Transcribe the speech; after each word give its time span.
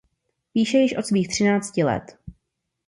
Píše 0.53 0.77
již 0.77 0.97
od 0.97 1.05
svých 1.05 1.27
třinácti 1.27 1.83
let. 1.83 2.17